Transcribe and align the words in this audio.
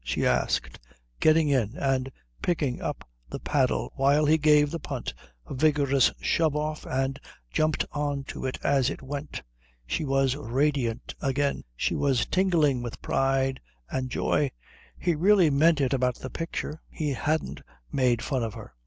she 0.03 0.25
asked, 0.25 0.79
getting 1.19 1.47
in 1.47 1.77
and 1.77 2.11
picking 2.41 2.81
up 2.81 3.07
the 3.29 3.39
paddle 3.39 3.93
while 3.95 4.25
he 4.25 4.35
gave 4.35 4.71
the 4.71 4.79
punt 4.79 5.13
a 5.45 5.53
vigorous 5.53 6.09
shove 6.19 6.55
off 6.55 6.87
and 6.87 7.19
jumped 7.51 7.85
on 7.91 8.23
to 8.23 8.43
it 8.43 8.57
as 8.63 8.89
it 8.89 9.03
went. 9.03 9.43
She 9.85 10.03
was 10.03 10.35
radiant 10.35 11.13
again. 11.21 11.63
She 11.75 11.93
was 11.93 12.25
tingling 12.25 12.81
with 12.81 12.99
pride 13.03 13.59
and 13.91 14.09
joy. 14.09 14.49
He 14.97 15.13
really 15.13 15.51
meant 15.51 15.79
it 15.79 15.93
about 15.93 16.15
the 16.15 16.31
picture. 16.31 16.81
He 16.89 17.11
hadn't 17.13 17.61
made 17.91 18.23
fun 18.23 18.41
of 18.41 18.55
her. 18.55 18.73